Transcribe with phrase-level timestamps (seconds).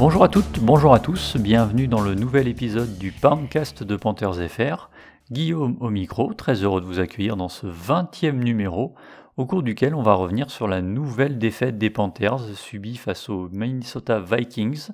[0.00, 4.48] Bonjour à toutes, bonjour à tous, bienvenue dans le nouvel épisode du Poundcast de Panthers
[4.48, 4.88] FR.
[5.30, 8.94] Guillaume au micro, très heureux de vous accueillir dans ce 20e numéro
[9.36, 13.50] au cours duquel on va revenir sur la nouvelle défaite des Panthers subie face aux
[13.50, 14.88] Minnesota Vikings.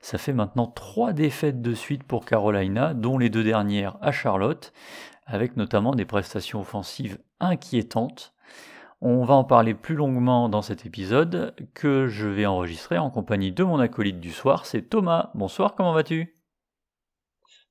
[0.00, 4.72] Ça fait maintenant trois défaites de suite pour Carolina, dont les deux dernières à Charlotte,
[5.26, 8.32] avec notamment des prestations offensives inquiétantes.
[9.02, 13.52] On va en parler plus longuement dans cet épisode que je vais enregistrer en compagnie
[13.52, 15.30] de mon acolyte du soir, c'est Thomas.
[15.34, 16.34] Bonsoir, comment vas-tu?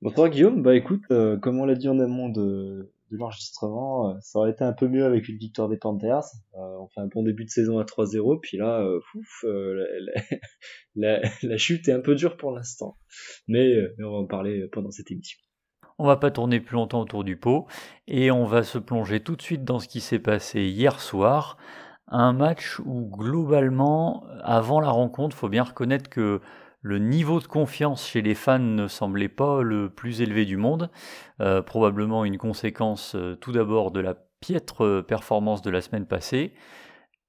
[0.02, 4.10] Bonsoir Guillaume, bah écoute, euh, comme on l'a dit en amont de, l'enregistrement.
[4.10, 6.26] Euh, ça aurait été un peu mieux avec une victoire des Panthers.
[6.54, 8.86] Euh, on fait un bon début de saison à 3-0, puis là,
[10.94, 12.98] la, chute est un peu dure pour l'instant.
[13.48, 15.40] Mais, on va en parler pendant cette émission.
[15.98, 17.66] On va pas tourner plus longtemps autour du pot
[18.06, 21.56] et on va se plonger tout de suite dans ce qui s'est passé hier soir.
[22.08, 26.40] Un match où globalement, avant la rencontre, faut bien reconnaître que
[26.86, 30.88] le niveau de confiance chez les fans ne semblait pas le plus élevé du monde,
[31.40, 36.06] euh, probablement une conséquence euh, tout d'abord de la piètre euh, performance de la semaine
[36.06, 36.54] passée,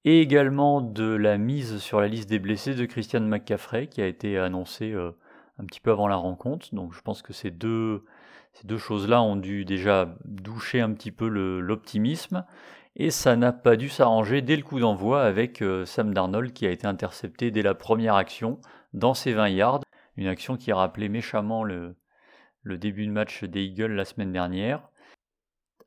[0.05, 4.05] et également de la mise sur la liste des blessés de Christian McCaffrey qui a
[4.05, 6.73] été annoncée un petit peu avant la rencontre.
[6.73, 8.05] Donc je pense que ces deux,
[8.59, 12.43] ces deux choses-là ont dû déjà doucher un petit peu l'optimisme.
[12.95, 16.71] Et ça n'a pas dû s'arranger dès le coup d'envoi avec Sam Darnold qui a
[16.71, 18.59] été intercepté dès la première action
[18.93, 19.81] dans ses 20 yards.
[20.15, 21.95] Une action qui rappelait méchamment le,
[22.63, 24.89] le début de match des Eagles la semaine dernière.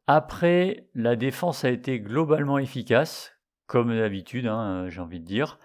[0.06, 3.32] Après, la défense a été globalement efficace,
[3.66, 5.58] comme d'habitude, hein, j'ai envie de dire,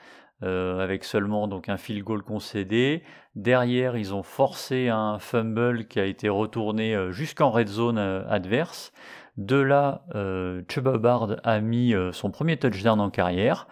[0.46, 3.04] euh, avec seulement donc un field goal concédé.
[3.36, 8.24] Derrière, ils ont forcé un fumble qui a été retourné euh, jusqu'en red zone euh,
[8.30, 8.94] adverse.
[9.36, 10.62] De là, euh,
[11.44, 13.68] a mis son premier touchdown en carrière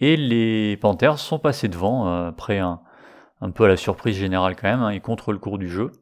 [0.00, 2.80] et les Panthers sont passés devant après un,
[3.40, 5.92] un peu à la surprise générale quand même, hein, et contre le cours du jeu.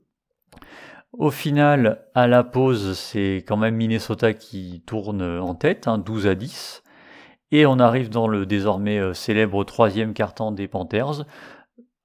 [1.12, 6.30] Au final, à la pause, c'est quand même Minnesota qui tourne en tête, 12 hein,
[6.30, 6.83] à 10.
[7.50, 11.24] Et on arrive dans le désormais euh, célèbre troisième carton des Panthers,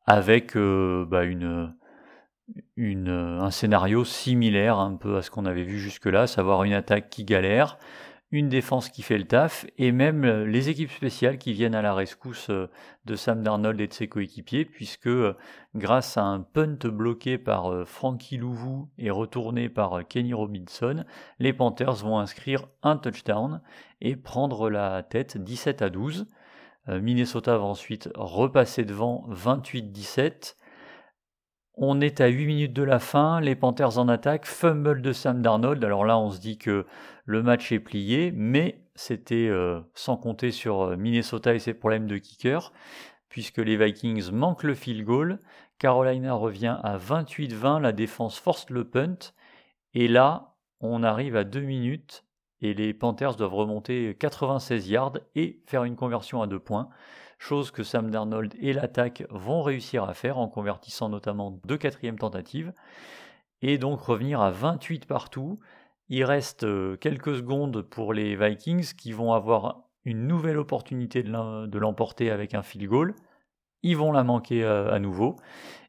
[0.05, 1.23] avec euh, bah,
[2.77, 7.23] un scénario similaire un peu à ce qu'on avait vu jusque-là, savoir une attaque qui
[7.23, 7.77] galère,
[8.31, 11.81] une défense qui fait le taf, et même euh, les équipes spéciales qui viennent à
[11.81, 12.69] la rescousse euh,
[13.05, 15.35] de Sam Darnold et de ses coéquipiers, puisque euh,
[15.73, 21.05] grâce à un punt bloqué par Frankie Louvou et retourné par Kenny Robinson,
[21.39, 23.61] les Panthers vont inscrire un touchdown
[24.01, 26.27] et prendre la tête 17 à 12.
[26.87, 30.55] Minnesota va ensuite repasser devant 28-17.
[31.81, 35.41] On est à 8 minutes de la fin, les Panthers en attaque, fumble de Sam
[35.41, 35.81] Darnold.
[35.85, 36.85] Alors là, on se dit que
[37.23, 42.05] le match est plié, mais c'était euh, sans compter sur euh, Minnesota et ses problèmes
[42.05, 42.73] de kicker,
[43.29, 45.39] puisque les Vikings manquent le field goal.
[45.77, 49.31] Carolina revient à 28-20, la défense force le punt,
[49.93, 52.25] et là, on arrive à 2 minutes
[52.61, 56.89] et les Panthers doivent remonter 96 yards et faire une conversion à 2 points
[57.39, 62.19] chose que Sam Darnold et l'attaque vont réussir à faire en convertissant notamment deux quatrièmes
[62.19, 62.73] tentatives,
[63.61, 65.59] et donc revenir à 28 partout.
[66.09, 71.77] Il reste euh, quelques secondes pour les Vikings qui vont avoir une nouvelle opportunité de
[71.77, 73.15] l'emporter avec un field goal.
[73.83, 75.35] Ils vont la manquer euh, à nouveau.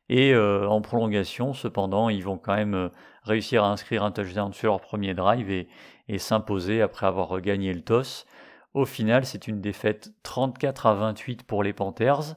[0.08, 2.90] Et euh, en prolongation, cependant, ils vont quand même
[3.22, 5.68] réussir à inscrire un touchdown sur leur premier drive et,
[6.08, 8.26] et s'imposer après avoir gagné le toss.
[8.72, 12.36] Au final, c'est une défaite 34 à 28 pour les Panthers.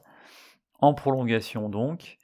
[0.80, 2.18] En prolongation donc.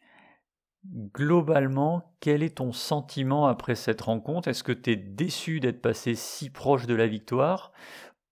[1.14, 4.48] Globalement, quel est ton sentiment après cette rencontre?
[4.48, 7.70] Est-ce que tu es déçu d'être passé si proche de la victoire?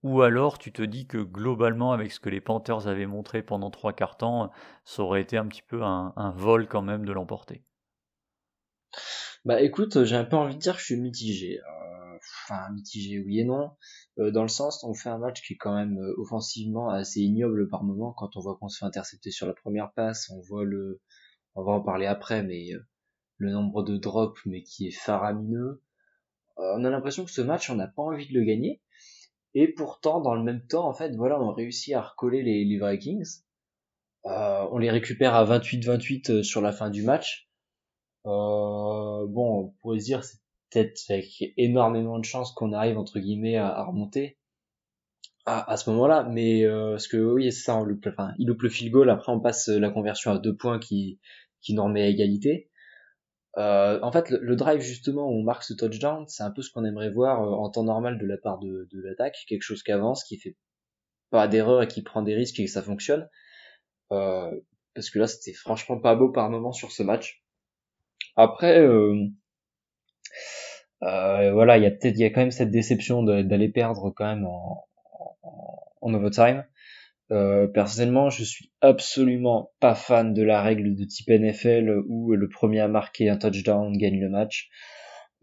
[0.03, 3.71] Ou alors tu te dis que globalement, avec ce que les Panthers avaient montré pendant
[3.71, 4.51] trois quarts temps,
[4.85, 7.63] ça aurait été un petit peu un, vol quand même de l'emporter?
[9.45, 11.61] Bah écoute, j'ai un peu envie de dire que je suis mitigé.
[11.61, 11.98] Euh,
[12.49, 13.71] enfin, mitigé oui et non.
[14.19, 17.21] Euh, dans le sens on fait un match qui est quand même euh, offensivement assez
[17.21, 20.41] ignoble par moment quand on voit qu'on se fait intercepter sur la première passe, on
[20.41, 21.01] voit le,
[21.55, 22.81] on va en parler après, mais euh,
[23.37, 25.83] le nombre de drops mais qui est faramineux.
[26.57, 28.83] on a l'impression que ce match on n'a pas envie de le gagner.
[29.55, 32.79] Et pourtant, dans le même temps, en fait, voilà, on réussit à recoller les, les
[32.79, 33.43] Vikings.
[34.25, 37.49] on les récupère à 28-28 sur la fin du match.
[38.25, 40.23] bon, on pourrait dire
[40.71, 44.39] peut-être avec énormément de chance qu'on arrive entre guillemets à, remonter.
[45.47, 48.47] à, à ce moment-là, mais euh, parce que oui, c'est ça, on loupe, enfin, il
[48.49, 51.21] loupe le field goal, après on passe la conversion à deux points qui,
[51.61, 52.71] qui nous remet à égalité.
[53.57, 56.71] Euh, en fait, le, drive justement où on marque ce touchdown, c'est un peu ce
[56.71, 59.83] qu'on aimerait voir euh, en temps normal de la part de, de l'attaque, quelque chose
[59.83, 60.57] qui avance, qui fait
[61.31, 63.29] pas d'erreur et qui prend des risques et que ça fonctionne.
[64.13, 64.51] Euh,
[64.95, 67.43] parce que là, c'était franchement pas beau par moment sur ce match.
[68.37, 69.27] Après, euh,
[71.03, 74.11] euh, voilà, il y a peut-être, il y a quand même cette déception d'aller perdre
[74.17, 74.85] quand même en,
[75.43, 76.65] en, en overtime.
[77.31, 82.49] Euh, personnellement, je suis absolument pas fan de la règle de type NFL où le
[82.49, 84.71] premier à marquer un touchdown gagne le match.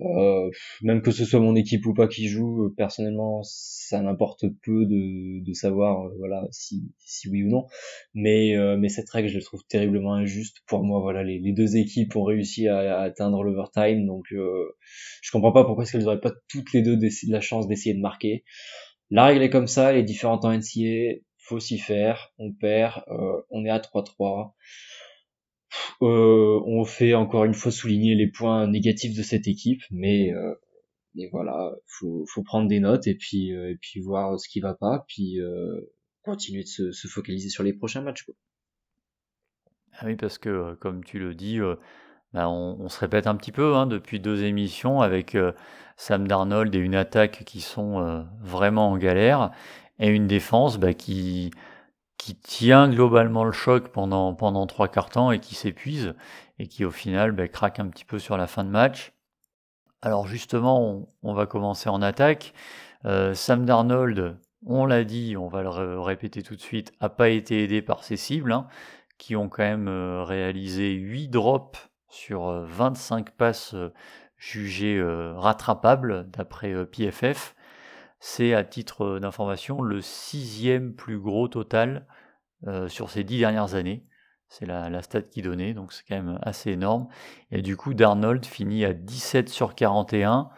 [0.01, 0.49] Euh,
[0.81, 5.43] même que ce soit mon équipe ou pas qui joue, personnellement, ça m'importe peu de,
[5.43, 7.65] de savoir, euh, voilà, si, si oui ou non.
[8.13, 10.57] Mais, euh, mais cette règle, je la trouve terriblement injuste.
[10.67, 15.63] Pour moi, voilà, les, deux équipes ont réussi à, atteindre l'overtime, donc je comprends pas
[15.63, 16.97] pourquoi est-ce qu'elles auraient pas toutes les deux
[17.29, 18.43] la chance d'essayer de marquer.
[19.11, 23.03] La règle est comme ça, elle est différente en NCA faut s'y faire, on perd,
[23.07, 24.53] euh, on est à 3-3.
[26.01, 30.53] Euh, on fait encore une fois souligner les points négatifs de cette équipe, mais, euh,
[31.31, 35.39] voilà, faut, faut prendre des notes et puis, euh, voir ce qui va pas, puis
[36.23, 38.25] continuer de se, se, focaliser sur les prochains matchs.
[39.93, 41.59] Ah oui, parce que comme tu le dis,
[42.33, 45.37] bah on, on, se répète un petit peu hein, depuis deux émissions avec
[45.95, 49.51] Sam Darnold et une attaque qui sont vraiment en galère
[49.99, 51.51] et une défense bah, qui,
[52.25, 56.15] qui tient globalement le choc pendant, pendant trois quarts temps et qui s'épuise
[56.57, 59.13] et qui au final bah, craque un petit peu sur la fin de match.
[60.01, 62.55] Alors justement, on, va commencer en attaque.
[63.05, 67.29] Euh, Sam Darnold, on l'a dit, on va le répéter tout de suite, n'a pas
[67.29, 68.65] été aidé par ses cibles, hein,
[69.19, 73.75] qui ont quand même euh, réalisé 8 drops sur 25 euh, passes
[74.35, 74.99] jugées
[75.35, 77.53] rattrapables d'après PFF.
[78.19, 82.07] C'est, à titre d'information, le sixième plus gros total
[82.87, 84.05] sur ces dix dernières années.
[84.47, 87.07] C'est la, la, stat qui donnait, donc c'est quand même assez énorme.
[87.51, 90.49] Et du coup, Darnold finit à 17 sur 41,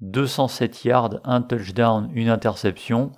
[0.00, 3.12] 207 yards, un touchdown, une interception.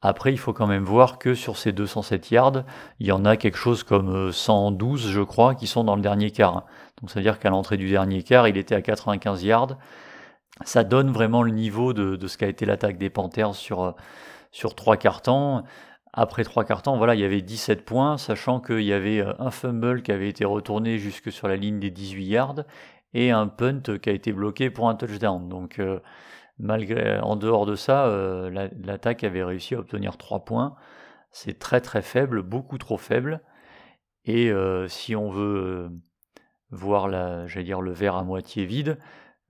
[0.00, 2.64] Après, il faut quand même voir que sur ces 207 yards,
[2.98, 6.30] il y en a quelque chose comme 112, je crois, qui sont dans le dernier
[6.30, 6.64] quart.
[7.00, 9.76] Donc, ça veut dire qu'à l'entrée du dernier quart, il était à 95 yards
[10.64, 13.92] ça donne vraiment le niveau de, ce qu'a été l'attaque des Panthers sur, euh,
[14.52, 15.64] sur trois quarts temps.
[16.12, 19.32] Après trois quarts temps, voilà, il y avait 17 points, sachant qu'il y avait euh,
[19.38, 22.64] un fumble qui avait été retourné jusque sur la ligne des 18 yards
[23.14, 25.48] et un punt qui a été bloqué pour un touchdown.
[25.48, 26.00] Donc, euh,
[26.58, 28.08] malgré, en dehors de ça,
[28.50, 30.76] l'attaque avait réussi à obtenir 3 points.
[31.32, 33.40] C'est très très faible, beaucoup trop faible.
[34.26, 34.52] Et
[34.88, 35.90] si on veut
[36.70, 38.98] voir la, dire, le verre à moitié vide,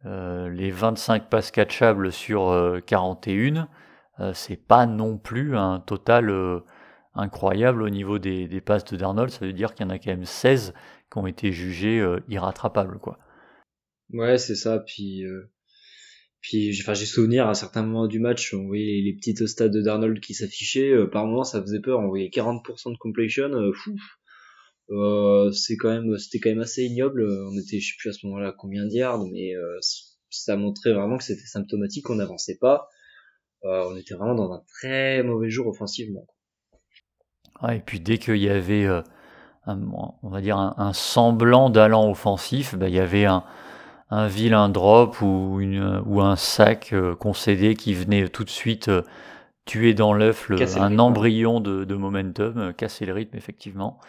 [0.07, 3.65] euh, les 25 passes catchables sur 41, euh, euh,
[4.35, 6.63] c'est pas non plus un total
[7.15, 9.31] incroyable au niveau des, passes de Darnold.
[9.31, 10.75] Ça veut dire qu'il y en a quand même 16
[11.11, 13.19] qui ont été jugés irrattrapables, quoi.
[14.13, 14.79] Ouais, c'est ça.
[14.81, 15.25] Puis,
[16.43, 20.35] j'ai souvenir à certains moments du match, on voyait les, petits stades de Darnold qui
[20.35, 20.93] s'affichaient.
[21.13, 22.01] par moments, ça faisait peur.
[22.01, 23.51] On voyait 40% de completion.
[24.91, 27.23] euh, c'est quand même, c'était quand même assez ignoble.
[27.23, 29.79] On était, je sais plus à ce moment-là combien de yards, mais euh,
[30.31, 32.11] ça montrait vraiment que c'était symptomatique.
[32.11, 32.89] On n'avançait pas.
[33.65, 36.27] Euh, on était vraiment dans un très mauvais jour offensivement.
[37.69, 39.03] Et puis dès qu'il y avait, euh,
[39.67, 39.79] un,
[40.23, 43.45] on va dire un, semblant d'allant offensif, bah, il y avait un,
[44.09, 48.91] un vilain drop ou, une, ou un sac euh, concédé qui venait tout de suite
[49.67, 54.01] tuer dans l'œuf un embryon de, de momentum, casser le rythme effectivement.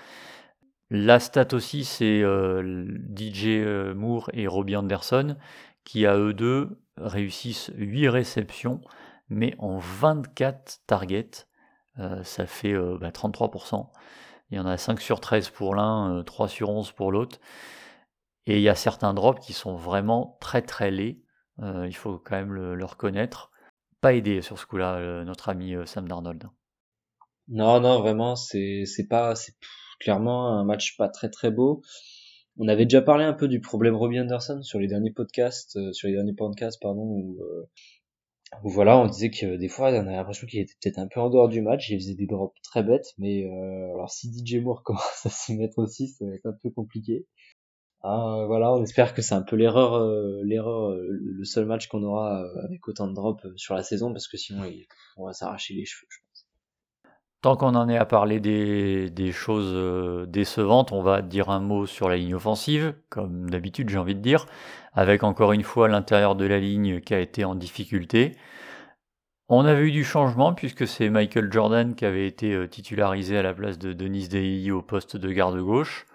[0.90, 3.64] La stat aussi, c'est DJ
[3.96, 5.36] Moore et Robbie Anderson
[5.84, 8.82] qui, à eux deux, réussissent 8 réceptions,
[9.32, 11.48] mais en 24 targets.
[12.00, 13.72] Euh, ça fait 33%.
[13.72, 14.00] Bah,
[14.52, 17.40] il y en a 5 sur 13 pour l'un, 3 sur 11 pour l'autre.
[18.46, 21.22] Et il y a certains drops qui sont vraiment très très laids.
[21.60, 23.52] il faut quand même le, reconnaître.
[24.02, 26.50] Pas aidé sur ce coup-là, notre ami Sam Darnold.
[27.48, 29.36] Non, non, vraiment, c'est pas
[30.00, 31.82] clairement un match pas très très beau.
[32.58, 35.94] On avait déjà parlé un peu du problème Robbie Anderson sur les derniers podcasts, euh,
[35.94, 37.70] sur les derniers podcasts pardon, où, euh,
[38.64, 41.30] voilà, on disait que des fois on avait l'impression qu'il était peut-être un peu en
[41.30, 44.84] dehors du match, il faisait des drops très bêtes, mais euh, alors si DJ Moore
[44.86, 47.26] commence à s'y mettre aussi, ça va être un peu compliqué.
[48.04, 50.04] Ah, voilà, on espère que c'est un peu l'erreur,
[50.44, 54.38] l'erreur, le seul match qu'on aura avec autant de drops sur la saison, parce que
[54.38, 54.64] sinon
[55.18, 56.08] on va s'arracher les cheveux.
[57.42, 61.88] Tant qu'on en est à parler des, choses euh, décevantes, on va dire un mot
[61.88, 64.46] sur la ligne offensive, comme d'habitude j'ai envie de dire,
[64.94, 68.38] avec encore une fois l'intérieur de la ligne qui a été en difficulté.
[69.50, 73.56] On avait eu du changement puisque c'est Michael Jordan qui avait été titularisé à la
[73.56, 76.06] place de Denis Dei au poste de garde gauche.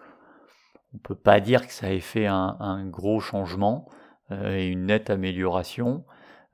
[0.95, 3.89] On peut pas dire que ça ait fait un, gros changement
[4.31, 6.05] et une nette amélioration.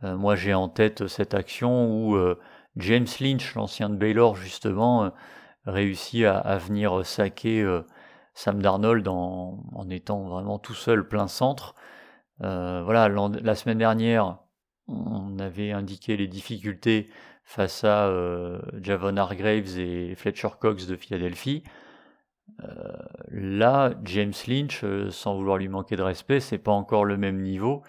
[0.03, 2.17] moi j'ai en tête cette action où
[2.77, 5.13] James Lynch, l'ancien de Baylor justement,
[5.67, 7.65] réussit à, venir saquer
[8.35, 11.75] Sam Darnold en, étant vraiment tout seul plein centre.
[12.43, 14.39] Euh, voilà, la semaine dernière,
[14.89, 17.09] on avait indiqué les difficultés
[17.45, 21.63] face à euh, Javon Hargraves et Fletcher Cox de Philadelphie.
[22.65, 22.93] Euh,
[23.29, 27.83] là, James Lynch, sans vouloir lui manquer de respect, c'est pas encore le même niveau.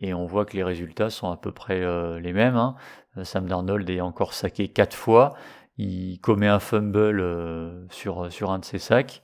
[0.00, 1.80] Et on voit que les résultats sont à peu près
[2.20, 2.56] les mêmes.
[2.56, 2.76] Hein.
[3.22, 5.34] Sam Darnold est encore saqué quatre fois.
[5.78, 9.22] Il commet un fumble sur, sur un de ses sacs.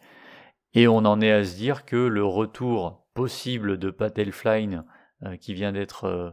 [0.74, 4.84] Et on en est à se dire que le retour possible de Pat Elfline,
[5.24, 6.30] euh, qui vient d'être euh,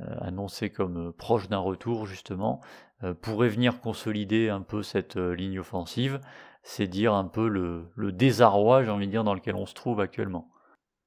[0.00, 2.60] euh, annoncé comme proche d'un retour justement,
[3.20, 6.20] pourrait venir consolider un peu cette ligne offensive.
[6.62, 10.00] C'est dire un peu le, désarroi, j'ai envie de dire, dans lequel on se trouve
[10.00, 10.50] actuellement.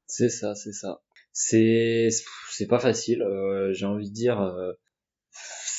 [0.06, 1.02] C'est ça, c'est ça.
[1.32, 2.10] C'est
[2.52, 3.26] c'est pas facile.
[3.72, 4.38] j'ai envie de dire,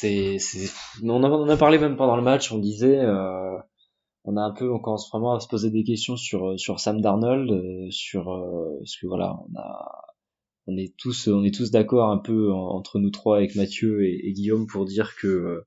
[0.04, 2.52] on, a parlé même pendant le match.
[2.52, 3.04] On disait
[4.28, 6.80] on a un peu on commence vraiment à se poser des questions sur euh, sur
[6.80, 9.38] Sam Darnold euh, sur euh, ce que voilà
[10.66, 14.32] on est tous on est tous d'accord un peu entre nous trois avec Mathieu et,
[14.32, 15.62] Guillaume pour dire que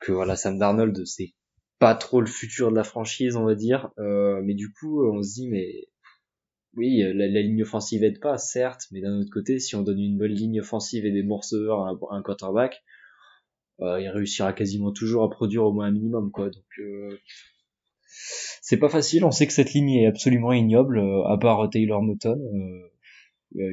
[0.00, 1.32] que voilà Sam Darnold c'est
[1.78, 5.32] pas trop le futur de la franchise on va dire mais du coup on se
[5.34, 5.88] dit mais
[6.74, 10.18] oui la, ligne offensive aide pas certes mais d'un autre côté si on donne une
[10.18, 12.82] bonne ligne offensive et des receveurs à un quarterback
[13.80, 16.46] euh, il réussira quasiment toujours à produire au moins un minimum quoi.
[16.46, 17.18] Donc euh,
[18.62, 19.24] c'est pas facile.
[19.24, 22.38] On sait que cette ligne est absolument ignoble, euh, à part Taylor Moton.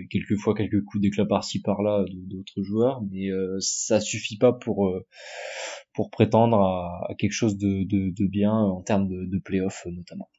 [0.09, 3.29] quelquefois quelques coups d'éclat par-ci par-là d'autres joueurs, mais
[3.59, 4.93] ça suffit pas pour
[5.93, 10.29] pour prétendre à, quelque chose de, de, bien en termes de, de playoff notamment.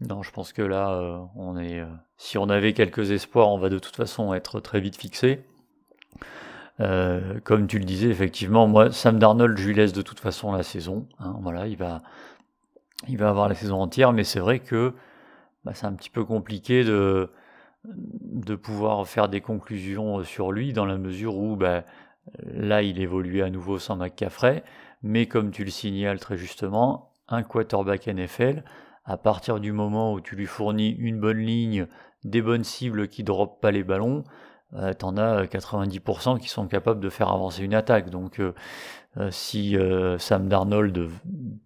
[0.00, 1.82] Non, je pense que là, on est.
[2.16, 5.40] si on avait quelques espoirs, on va de toute façon être très vite fixé.
[6.80, 10.52] Euh, comme tu le disais, effectivement, moi, Sam Darnold, je lui laisse de toute façon
[10.52, 11.06] la saison.
[11.18, 12.00] Hein, voilà, il va,
[13.08, 14.94] il va avoir la saison entière, mais c'est vrai que
[15.64, 17.30] bah, c'est un petit peu compliqué de,
[17.84, 21.84] de pouvoir faire des conclusions sur lui, dans la mesure où bah,
[22.38, 24.62] là, il évolue à nouveau sans McCaffrey,
[25.02, 28.64] mais comme tu le signales très justement, un quarterback NFL,
[29.04, 31.86] à partir du moment où tu lui fournis une bonne ligne,
[32.24, 34.24] des bonnes cibles qui ne droppent pas les ballons,
[34.76, 38.10] euh, t'en as 90% euh, qui sont capables de faire avancer une attaque.
[38.10, 38.52] Donc euh,
[39.30, 39.76] si
[40.18, 41.10] Sam Darnold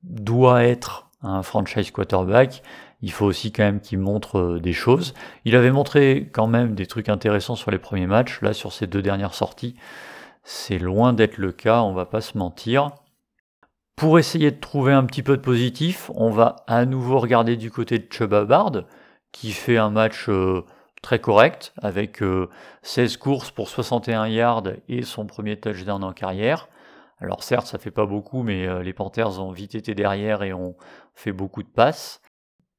[0.02, 2.62] doit être un franchise quarterback,
[3.02, 5.12] il faut aussi quand même qu'il montre des choses.
[5.44, 8.40] Il avait montré quand même des trucs intéressants sur les premiers matchs.
[8.40, 9.76] Là, sur ces deux dernières sorties,
[10.42, 12.92] c'est loin d'être le cas, on va pas se mentir.
[13.94, 17.70] Pour essayer de trouver un petit peu de positif, on va à nouveau regarder du
[17.70, 18.84] côté de Chuba Bard,
[19.32, 20.28] qui fait un match
[21.04, 22.22] très correct, avec
[22.82, 26.66] 16 euh, courses pour 61 yards et son premier touchdown en carrière.
[27.18, 30.54] Alors certes, ça fait pas beaucoup, mais euh, les Panthers ont vite été derrière et
[30.54, 30.76] ont
[31.14, 32.22] fait beaucoup de passes.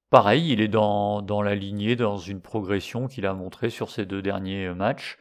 [0.09, 4.07] Pareil, il est dans, dans la lignée, dans une progression qu'il a montré sur ces
[4.07, 5.19] deux derniers euh, matchs.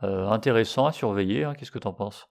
[0.00, 1.54] intéressant à surveiller, hein.
[1.54, 2.26] qu'est-ce que tu en penses?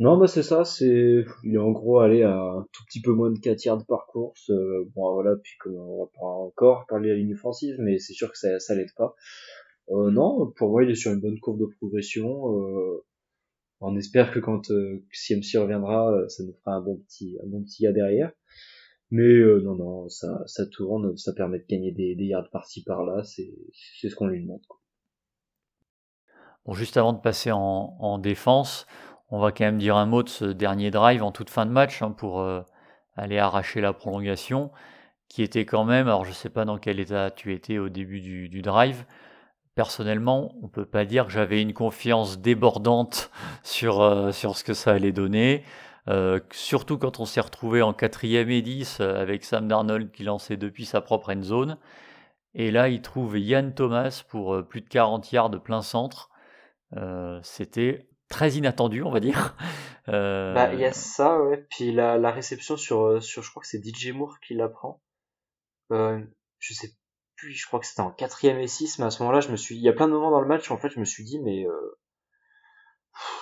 [0.00, 3.12] Non, bah c'est ça, c'est il est en gros allé à un tout petit peu
[3.12, 4.48] moins de 4 yards par course.
[4.50, 7.98] Euh, bon voilà, puis comme on va pas encore parler de la ligne offensive, mais
[7.98, 9.16] c'est sûr que ça, ça l'aide pas.
[9.90, 12.60] Euh, non, pour moi il est sur une bonne courbe de progression.
[12.60, 13.04] Euh,
[13.80, 17.48] on espère que quand euh, CMC reviendra, euh, ça nous fera un bon petit un
[17.48, 18.30] bon petit gars derrière.
[19.10, 22.84] Mais euh, non non, ça ça tourne, ça permet de gagner des, des yards par-ci
[22.84, 23.52] par-là, c'est
[24.00, 24.64] c'est ce qu'on lui demande.
[24.68, 24.78] Quoi.
[26.64, 28.86] Bon, juste avant de passer en, en défense,
[29.30, 31.70] on va quand même dire un mot de ce dernier drive en toute fin de
[31.70, 32.62] match hein, pour euh,
[33.16, 34.70] aller arracher la prolongation,
[35.28, 37.88] qui était quand même, alors je ne sais pas dans quel état tu étais au
[37.88, 39.04] début du, drive.
[39.74, 43.30] Personnellement, on ne peut pas dire que j'avais une confiance débordante
[43.62, 45.64] sur, euh, sur ce que ça allait donner.
[46.08, 50.56] Euh, surtout quand on s'est retrouvé en quatrième et 10 avec Sam Darnold qui lançait
[50.56, 51.76] depuis sa propre end zone.
[52.54, 56.30] Et là, il trouve Yann Thomas pour plus de 40 yards de plein centre.
[57.42, 59.56] C'était très inattendu, on va dire.
[60.08, 60.54] Euh...
[60.54, 61.66] Bah, il y a ça, ouais.
[61.70, 64.68] Puis la, la réception sur, euh, sur, je crois que c'est DJ Moore qui la
[64.68, 65.02] prend.
[65.92, 66.20] Euh,
[66.58, 66.92] je sais
[67.36, 69.56] plus, je crois que c'était en quatrième et 6, mais à ce moment-là, je me
[69.56, 71.24] suis, il y a plein de moments dans le match, en fait, je me suis
[71.24, 71.98] dit, mais, euh,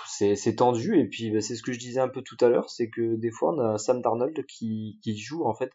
[0.07, 2.49] c'est, c'est tendu, et puis, bah, c'est ce que je disais un peu tout à
[2.49, 5.71] l'heure, c'est que des fois, on a Sam Darnold qui, qui joue, en fait,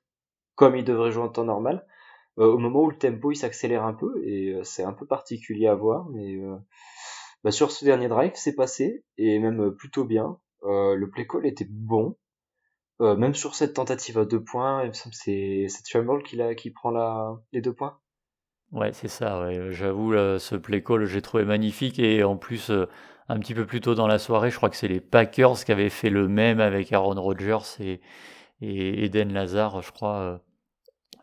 [0.56, 1.86] comme il devrait jouer en temps normal,
[2.38, 5.68] euh, au moment où le tempo, il s'accélère un peu, et c'est un peu particulier
[5.68, 6.38] à voir, mais,
[7.44, 10.38] Bah, sur ce dernier drive, c'est passé, et même plutôt bien.
[10.64, 12.18] le play call était bon.
[13.00, 18.00] même sur cette tentative à deux points, c'est Tremble qui, prend les deux points.
[18.72, 19.72] Ouais, c'est ça, ouais.
[19.72, 22.00] J'avoue, ce play call, j'ai trouvé magnifique.
[22.00, 22.88] Et en plus, euh,
[23.28, 25.72] un petit peu plus tôt dans la soirée, je crois que c'est les Packers qui
[25.72, 28.02] avaient fait le même avec Aaron Rodgers et,
[28.62, 30.38] Eden Lazar, je crois, euh,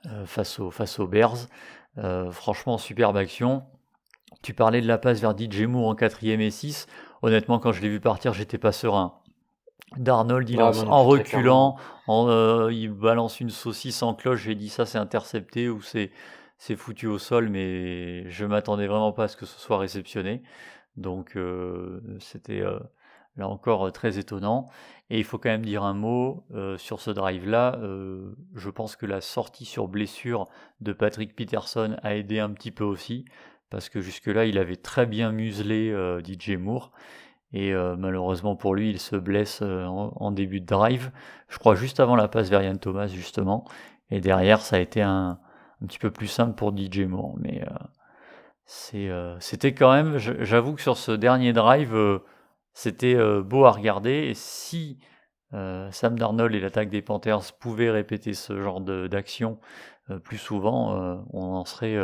[0.07, 0.59] euh, face
[0.99, 1.49] aux Bears.
[2.33, 3.63] franchement, superbe action.
[4.43, 6.87] Tu parlais de la passe vers DJ Moore en 4ème et 6.
[7.23, 9.15] Honnêtement, quand je l'ai vu partir, j'étais pas serein.
[9.97, 11.77] Darnold, il lance en reculant,
[12.07, 14.43] en, il balance une saucisse en cloche.
[14.43, 16.11] J'ai dit ça, c'est intercepté ou c'est
[16.59, 20.43] c'est foutu au sol, mais je m'attendais vraiment pas à ce que ce soit réceptionné.
[20.97, 22.81] Donc euh, c'était euh,
[23.37, 24.67] là encore euh, très étonnant.
[25.09, 26.45] Et il faut quand même dire un mot
[26.77, 27.81] sur ce drive-là.
[28.55, 30.49] je pense que la sortie sur blessure
[30.83, 33.25] de Patrick Peterson a aidé un petit peu aussi,
[33.71, 35.93] parce que jusque-là, il avait très bien muselé
[36.25, 36.93] DJ Moore.
[37.53, 41.11] Et malheureusement pour lui, il se blesse en, en, début de drive.
[41.49, 43.65] Je crois juste avant la passe vers Yann Thomas, justement.
[44.11, 45.39] Et derrière, ça a été un,
[45.83, 47.37] un petit peu plus simple pour DJ Moore.
[47.39, 52.19] Mais euh, euh, c'était quand même, j'avoue que sur ce dernier drive, euh,
[52.73, 54.29] c'était beau à regarder.
[54.29, 55.01] Et si
[55.51, 59.59] Sam Darnold et l'attaque des Panthers pouvaient répéter ce genre d'action
[60.23, 61.97] plus souvent, on en serait,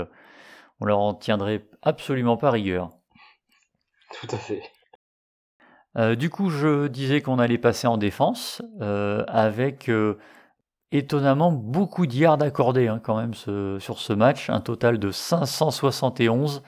[0.85, 2.91] on leur en tiendrait absolument pas rigueur.
[4.21, 4.63] Tout à fait.
[6.17, 9.91] du coup, je disais qu'on allait passer en défense avec
[10.93, 16.63] étonnamment beaucoup de yards accordés hein, quand même sur ce match, un total de 571,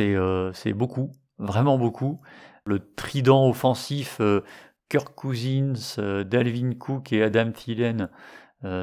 [0.00, 2.20] euh, c'est beaucoup, vraiment beaucoup.
[2.64, 4.42] Le trident offensif euh,
[4.88, 8.08] Kirk Cousins, euh, Dalvin Cook et Adam Thielen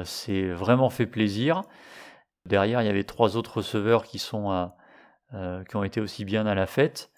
[0.04, 1.60] c'est vraiment fait plaisir.
[2.46, 4.70] Derrière, il y avait trois autres receveurs qui, sont
[5.68, 7.10] qui ont été aussi bien à la fête.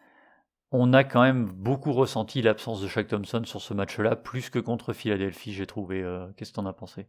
[0.70, 4.58] On a quand même beaucoup ressenti l'absence de Shaq Thompson sur ce match-là, plus que
[4.58, 6.02] contre Philadelphie, j'ai trouvé.
[6.36, 7.08] Qu'est-ce que tu en as pensé?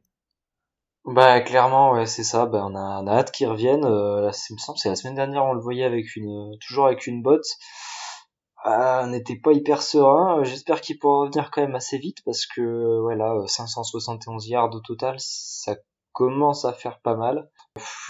[1.05, 2.45] Bah clairement ouais c'est ça.
[2.45, 5.61] Bah, on a, hâte qu'ils reviennent euh, me semble c'est la semaine dernière on le
[5.61, 7.47] voyait avec une toujours avec une botte.
[8.63, 10.43] Ah, on n'était pas hyper serein.
[10.43, 15.15] J'espère qu'il pourra revenir quand même assez vite parce que voilà 571 yards au total
[15.19, 15.77] ça
[16.11, 17.49] commence à faire pas mal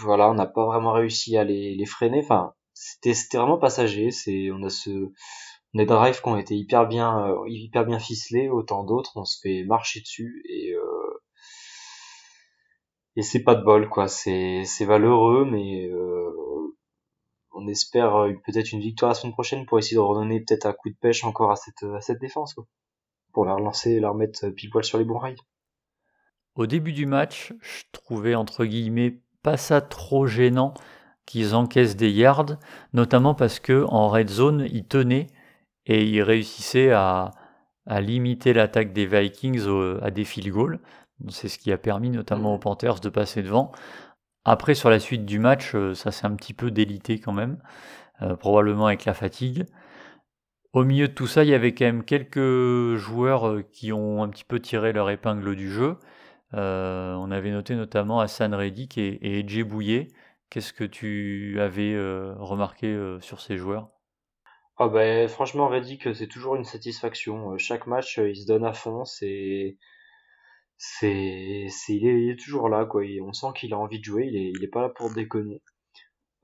[0.02, 2.22] voilà on n'a pas vraiment réussi à les, freiner.
[2.24, 4.12] Enfin c'était c'était vraiment passager.
[4.12, 4.90] C'est on a ce
[5.74, 9.12] on a des drives qui ont été hyper bien euh, hyper bien ficelés autant d'autres.
[9.16, 11.22] On se fait marcher dessus et euh,
[13.16, 14.08] et c'est pas de bol quoi.
[14.08, 16.32] C'est c'est valeureux mais euh,
[17.52, 20.90] on espère peut-être une victoire la semaine prochaine pour essayer de redonner peut-être un coup
[20.90, 22.66] de pêche encore à cette à cette défense quoi.
[23.34, 25.38] Pour la relancer et la remettre pile poil sur les bons rails.
[26.56, 30.74] Au début du match je trouvais entre guillemets pas ça trop gênant
[31.26, 32.58] qu'ils encaissent des yards
[32.94, 35.28] notamment parce que en red zone ils tenaient
[35.86, 37.32] et ils réussissaient à,
[37.86, 39.66] à limiter l'attaque des Vikings
[40.02, 40.80] à des field goals
[41.28, 42.62] c'est ce qui a permis notamment aux mmh.
[42.62, 43.72] Panthers de passer devant.
[44.46, 47.58] Après, sur la suite du match, euh, ça s'est un petit peu délité quand même,
[48.22, 49.66] euh, probablement avec la fatigue.
[50.72, 54.24] Au milieu de tout ça, il y avait quand même quelques joueurs euh, qui ont
[54.24, 55.98] un petit peu tiré leur épingle du jeu.
[56.54, 60.08] On avait noté notamment Hassan Reddick et, et Bouillet.
[60.50, 61.96] Qu'est-ce que tu avais
[62.38, 63.90] remarqué sur ces joueurs?
[64.78, 67.58] Ah bah, Franchement, Reddick, c'est toujours une satisfaction.
[67.58, 69.06] Chaque match, il se donne à fond.
[69.06, 69.78] C'est
[70.80, 74.52] c'est il, est, toujours là quoi on sent qu'il a envie de jouer il est
[74.56, 75.62] il est pas là pour déconner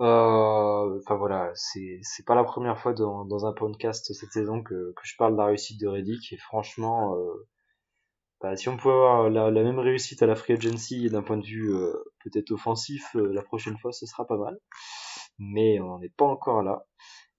[0.02, 5.15] euh, enfin voilà c'est pas la première fois dans, un podcast cette saison que je
[5.18, 7.48] parle de la réussite de Reddick et franchement euh,
[8.41, 11.45] bah, si on pouvait avoir la, même réussite à la free agency d'un point de
[11.45, 11.93] vue euh,
[12.24, 14.58] peut-être offensif la prochaine fois ce sera pas mal
[15.39, 16.86] mais on n'est pas encore là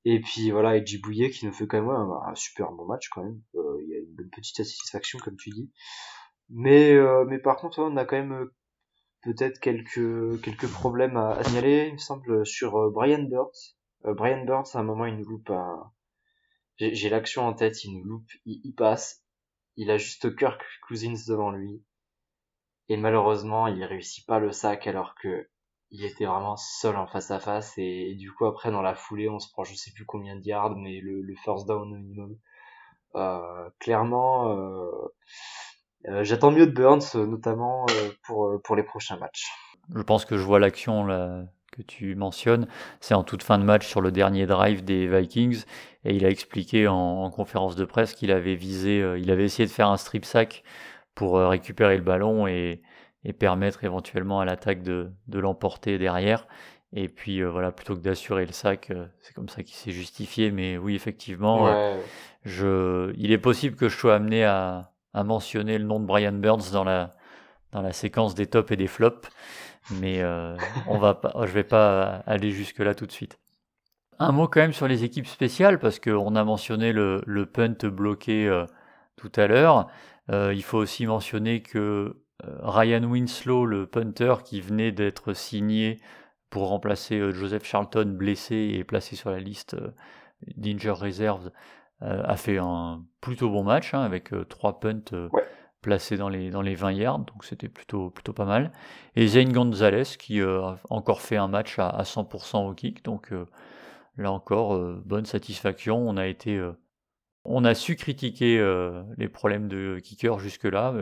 [0.05, 3.25] et puis voilà Edgy Bouillet qui nous fait quand même un, super bon match quand
[3.25, 5.71] même il y a une petite satisfaction comme tu dis
[6.51, 8.55] mais, euh, mais par contre, on a quand même euh,
[9.23, 13.77] peut-être quelques, quelques problèmes à, signaler, il me semble, sur euh, Brian Burns.
[14.05, 15.93] Brian Burns, à un moment, il nous loupe un...
[16.79, 19.25] J'ai l'action en tête, il nous loupe, il, passe.
[19.77, 21.83] Il a juste Kirk Cousins devant lui.
[22.89, 25.49] Et malheureusement, il réussit pas le sac alors que
[25.91, 27.75] il était vraiment seul en face à face.
[27.79, 30.45] Et, du coup, après, dans la foulée, on se prend je sais plus combien de
[30.45, 32.37] yards, mais le, le first down minimum.
[33.15, 35.15] Euh, clairement, euh,
[36.09, 39.51] euh, j'attends mieux de Burns, euh, notamment euh, pour, pour les prochains matchs.
[39.95, 41.07] Je pense que je vois l'action
[41.77, 42.67] que tu mentionnes.
[43.01, 45.65] C'est en toute fin de match sur le dernier drive des Vikings.
[46.05, 49.73] Et il a expliqué en, conférence de presse qu'il avait visé, il avait essayé de
[49.73, 50.63] faire un strip sack
[51.15, 52.83] pour récupérer le ballon et,
[53.25, 56.47] et permettre éventuellement à l'attaque de, de l'emporter derrière.
[56.93, 60.53] Et puis voilà, plutôt que d'assurer le sac, c'est comme ça qu'il s'est justifié.
[60.53, 61.97] Mais oui, effectivement,
[62.45, 66.33] je, il est possible que je sois amené à, à mentionner le nom de Brian
[66.33, 67.11] Burns dans la,
[67.73, 69.29] dans la séquence des tops et des flops,
[69.91, 73.39] mais euh, on va pas, je vais pas aller jusque là tout de suite.
[74.19, 77.77] Un mot quand même sur les équipes spéciales parce qu'on a mentionné le, le punt
[77.85, 78.65] bloqué euh,
[79.17, 79.89] tout à l'heure.
[80.31, 86.01] Euh, il faut aussi mentionner que Ryan Winslow, le punter qui venait d'être signé
[86.51, 89.75] pour remplacer Joseph Charlton blessé et placé sur la liste
[90.57, 91.51] d'Injure Reserves,
[92.03, 95.31] a fait un plutôt bon match hein, avec trois punts
[95.87, 98.73] placé dans les, dans les 20 yards, donc c'était plutôt, plutôt pas mal.
[99.15, 103.33] Et Zane Gonzalez qui euh, a encore fait un match à, 100% au kick, donc
[103.33, 103.47] euh,
[104.17, 105.97] là encore, euh, bonne satisfaction.
[105.97, 106.61] On a été,
[107.45, 108.59] on a su critiquer
[109.17, 110.93] les problèmes de kicker jusque-là,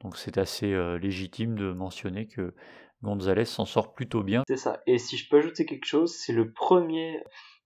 [0.00, 2.54] donc c'est assez légitime de mentionner que
[3.02, 4.42] Gonzalez s'en sort plutôt bien.
[4.48, 4.80] C'est ça.
[4.86, 7.22] Et si je peux ajouter quelque chose, c'est le premier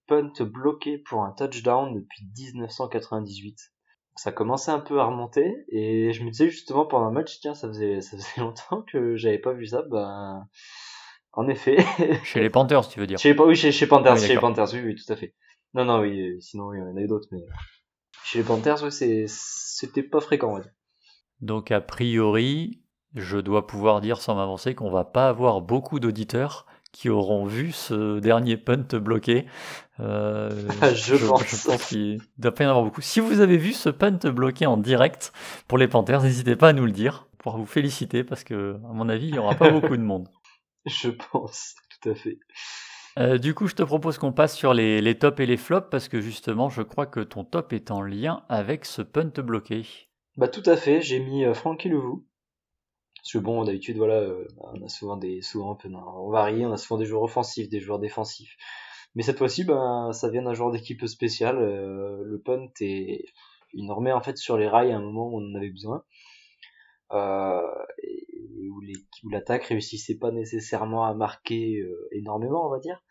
[0.08, 3.70] punt bloqué pour un touchdown depuis 1998
[4.18, 7.54] ça commençait un peu à remonter et je me disais justement pendant un match tiens
[7.54, 10.44] ça faisait ça faisait longtemps que j'avais pas vu ça ben
[11.32, 11.76] en effet.
[12.24, 13.18] Chez les Panthers tu veux dire.
[13.18, 15.34] Chez oui chez, chez Panthers chez les Panthers oui, oui tout à fait.
[15.74, 17.44] Non non oui sinon il y en avait d'autres mais
[18.24, 20.64] chez les Panthers oui c'est c'était pas fréquent ouais.
[21.40, 22.82] donc a priori
[23.14, 27.72] je dois pouvoir dire sans m'avancer qu'on va pas avoir beaucoup d'auditeurs qui auront vu
[27.72, 29.46] ce dernier punt bloqué.
[30.00, 30.50] Euh,
[30.94, 31.86] je, pense.
[31.86, 33.00] qu'il doit pas y en avoir beaucoup.
[33.00, 35.32] Si vous avez vu ce punt bloqué en direct
[35.66, 38.92] pour les Panthers, n'hésitez pas à nous le dire pour vous féliciter parce que, à
[38.92, 40.28] mon avis, il n'y aura pas beaucoup de monde.
[40.86, 42.38] Je pense, tout à fait.
[43.18, 45.88] Euh, du coup, je te propose qu'on passe sur les, les, tops et les flops
[45.90, 49.84] parce que justement, je crois que ton top est en lien avec ce punt bloqué.
[50.36, 52.24] Bah tout à fait, j'ai mis euh, Francky Levou
[53.22, 56.64] parce que bon, d'habitude, voilà, euh, on a souvent des, souvent un peu, on varie,
[56.64, 58.56] on a souvent des joueurs offensifs, des joueurs défensifs.
[59.14, 61.58] Mais cette fois-ci, ben, ça vient d'un joueur d'équipe spécial.
[61.58, 63.24] Euh, le punt est,
[63.72, 65.70] il nous remet en fait sur les rails à un moment où on en avait
[65.70, 66.04] besoin.
[67.12, 67.62] Euh,
[69.22, 73.02] où l'attaque réussissait pas nécessairement à marquer euh, énormément, on va dire.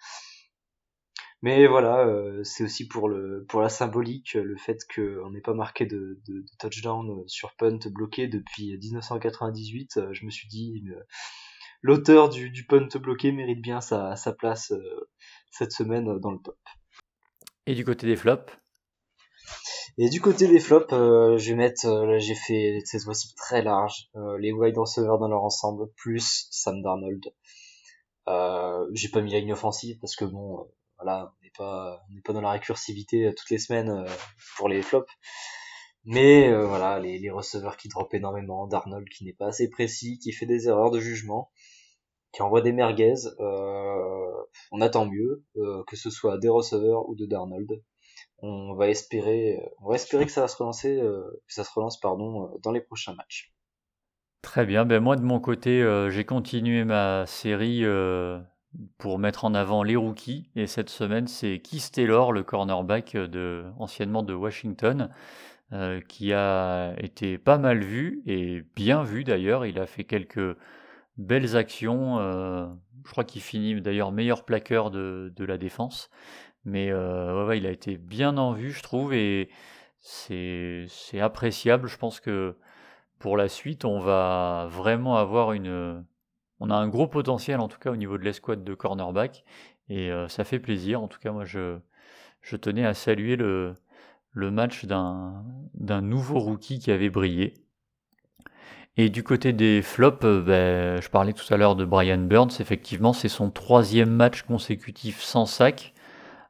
[1.44, 5.54] Mais voilà, euh, c'est aussi pour le pour la symbolique, le fait qu'on n'ait pas
[5.54, 9.98] marqué de, de, de, touchdown sur punt bloqué depuis 1998.
[9.98, 11.00] Euh, je me suis dit, euh,
[11.82, 14.74] l'auteur du, du, punt bloqué mérite bien sa, sa place
[15.52, 16.58] cette semaine dans le top.
[17.68, 18.52] Et du côté des flops?
[20.00, 24.10] Et du côté des flops, je vais mettre, là j'ai fait cette fois-ci très large,
[24.40, 27.26] les wide receivers dans leur ensemble, plus Sam Darnold.
[28.94, 32.22] j'ai pas mis la ligne offensive parce que bon voilà, on n'est pas, on n'est
[32.22, 34.08] pas dans la récursivité euh, toutes les semaines euh,
[34.58, 35.12] pour les flops.
[36.06, 40.20] Mais euh, voilà, les, les, receveurs qui drop énormément, Darnold qui n'est pas assez précis,
[40.20, 41.52] qui fait des erreurs de jugement,
[42.32, 43.16] qui envoie des merguez,
[44.72, 45.44] on attend mieux,
[45.88, 47.84] que ce soit des receveurs ou de Darnold.
[48.40, 52.00] On va espérer, on va espérer que ça va se relancer, que ça se relance
[52.00, 53.54] pardon, dans les prochains matchs.
[54.42, 57.84] Très bien, ben moi de mon côté, j'ai continué ma série
[58.98, 60.50] pour mettre en avant les rookies.
[60.56, 63.18] Et cette semaine, c'est Keith Taylor, le cornerback
[63.78, 65.10] anciennement de Washington,
[65.74, 69.66] euh, qui a été pas mal vu et bien vu d'ailleurs.
[69.66, 70.58] Il a fait quelques
[71.18, 72.20] belles actions.
[72.20, 72.68] Euh,
[73.06, 76.10] je crois qu'il finit d'ailleurs meilleur plaqueur de, la défense.
[76.66, 79.50] Mais euh, il a été bien en vue, je trouve, et
[80.00, 80.88] c'est
[81.20, 81.88] appréciable.
[81.88, 82.58] Je pense que
[83.20, 86.04] pour la suite, on va vraiment avoir une,
[86.60, 89.44] on a un gros potentiel en tout cas au niveau de l'escouade de cornerback
[89.90, 91.02] et euh, ça fait plaisir.
[91.02, 91.78] En tout cas, moi je,
[92.42, 93.74] je tenais à saluer le,
[94.32, 95.44] le match d'un,
[96.02, 97.54] nouveau rookie qui avait brillé.
[99.00, 102.60] Et du côté des flops, euh, ben, je parlais tout à l'heure de Brian Burns,
[102.60, 105.94] effectivement c'est son troisième match consécutif sans sac.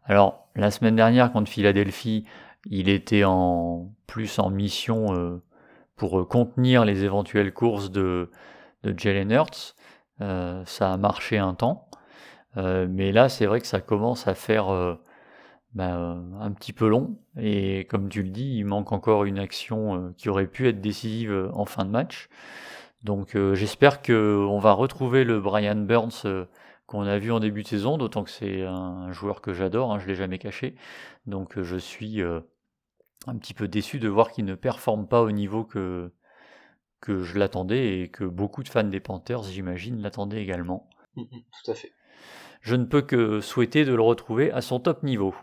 [0.05, 2.25] Alors la semaine dernière contre Philadelphie,
[2.65, 5.41] il était en plus en mission euh,
[5.97, 8.31] pour contenir les éventuelles courses de,
[8.83, 9.75] de Jalen Hurts.
[10.21, 11.89] Euh, ça a marché un temps.
[12.57, 14.95] Euh, mais là, c'est vrai que ça commence à faire euh,
[15.73, 17.17] ben, un petit peu long.
[17.39, 21.49] Et comme tu le dis, il manque encore une action qui aurait pu être décisive
[21.53, 22.29] en fin de match.
[23.03, 26.47] Donc j'espère qu'on va retrouver le Brian Burns
[26.87, 29.99] qu'on a vu en début de saison, d'autant que c'est un joueur que j'adore, hein,
[29.99, 30.75] je ne l'ai jamais caché.
[31.27, 35.63] Donc je suis un petit peu déçu de voir qu'il ne performe pas au niveau
[35.63, 36.11] que,
[36.99, 40.89] que je l'attendais et que beaucoup de fans des Panthers, j'imagine, l'attendaient également.
[41.15, 41.91] Mm, mm, tout à fait.
[42.61, 45.35] Je ne peux que souhaiter de le retrouver à son top niveau.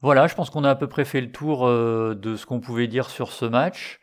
[0.00, 2.60] Voilà, je pense qu'on a à peu près fait le tour euh, de ce qu'on
[2.60, 4.00] pouvait dire sur ce match.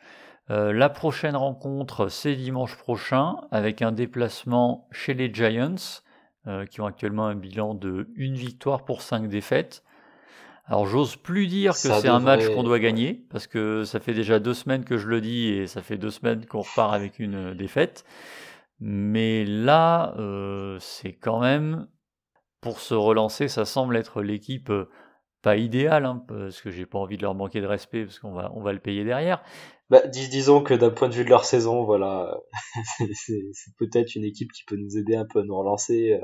[0.50, 6.02] Euh, la prochaine rencontre, c'est dimanche prochain, avec un déplacement chez les Giants.
[6.72, 9.84] qui ont actuellement un bilan de une victoire pour cinq défaites.
[10.72, 14.14] Alors j'ose plus dire que c'est un match qu'on doit gagner, parce que ça fait
[14.14, 17.20] déjà deux semaines que je le dis et ça fait deux semaines qu'on repart avec
[17.20, 18.06] une défaite.
[18.80, 20.16] Mais là,
[20.80, 21.90] c'est quand même,
[22.62, 24.72] pour se relancer, ça semble être l'équipe
[25.42, 28.32] pas idéale, hein, parce que j'ai pas envie de leur manquer de respect, parce qu'on
[28.32, 29.44] va, on va le payer derrière.
[29.90, 32.38] Bah, disons que d'un point de vue de leur saison, voilà,
[33.14, 36.18] c'est peut-être une équipe qui peut nous aider un peu à nous relancer.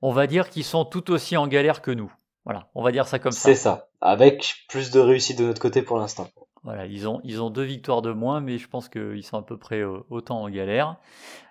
[0.00, 2.12] On va dire qu'ils sont tout aussi en galère que nous.
[2.44, 3.40] Voilà, on va dire ça comme ça.
[3.40, 6.28] C'est ça, avec plus de réussite de notre côté pour l'instant.
[6.64, 9.42] Voilà, ils ont, ils ont deux victoires de moins, mais je pense qu'ils sont à
[9.42, 10.96] peu près euh, autant en galère.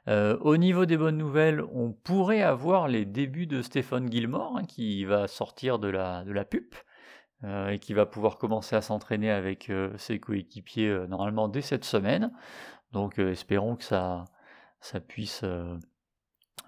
[0.08, 4.63] Euh, au niveau des bonnes nouvelles, on pourrait avoir les débuts de Stéphane Gilmore, hein,
[4.63, 6.75] qui va sortir de la, de la pupe
[7.43, 12.32] euh, et qui va pouvoir commencer à s'entraîner avec ses coéquipiers normalement dès cette semaine.
[12.93, 14.25] Donc espérons que ça,
[14.80, 15.43] ça puisse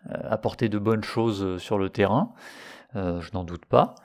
[0.05, 2.33] apporter de bonnes choses sur le terrain.
[2.93, 3.95] je n'en doute pas.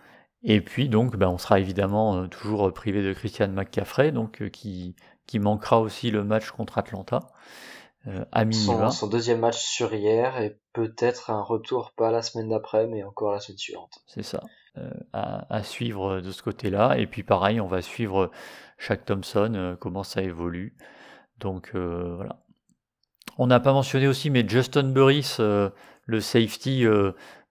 [0.42, 4.48] Et puis donc, ben, on sera évidemment euh, toujours privé de Christian McCaffrey, donc euh,
[4.48, 4.94] qui,
[5.27, 7.20] qui manquera aussi le match contre Atlanta.
[8.07, 8.90] Euh, à minima.
[8.90, 13.33] Son, deuxième match sur hier et peut-être un retour pas la semaine d'après, mais encore
[13.33, 13.98] la semaine suivante.
[14.07, 14.40] C'est ça.
[15.12, 16.96] à, à, suivre de ce côté-là.
[16.98, 18.31] Et puis pareil, on va suivre
[18.79, 20.77] Shaq Thompson, comment ça évolue.
[21.40, 22.40] Donc voilà.
[23.37, 26.85] On n'a pas mentionné aussi, mais Justin Burris, le safety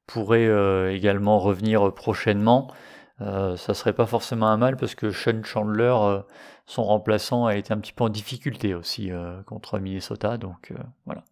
[0.08, 2.74] pourrait euh, également revenir prochainement.
[3.22, 6.22] Euh, ça serait pas forcément un mal parce que Sean Chandler, euh,
[6.66, 9.12] son remplaçant, a été un petit peu en difficulté aussi
[9.46, 10.38] contre Minnesota.
[10.38, 10.74] Donc
[11.06, 11.24] voilà.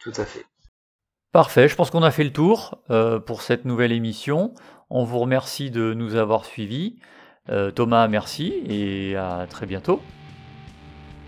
[0.00, 0.44] Tout à fait.
[1.32, 2.78] Parfait, je pense qu'on a fait le tour
[3.26, 4.54] pour cette nouvelle émission.
[4.88, 7.00] On vous remercie de nous avoir suivis.
[7.74, 10.00] Thomas, merci et à très bientôt.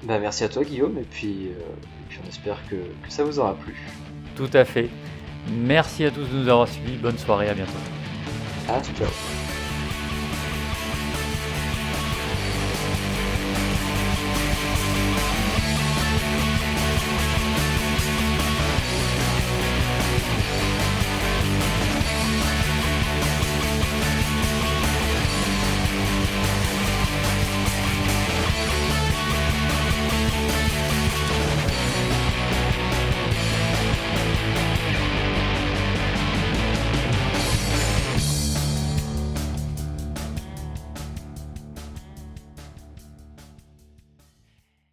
[0.04, 1.50] Bah, merci à toi Guillaume et puis,
[2.08, 3.74] puis on espère que, que ça vous aura plu.
[4.36, 4.88] Tout à fait.
[5.50, 6.96] Merci à tous de nous avoir suivis.
[6.96, 7.72] Bonne soirée, à bientôt.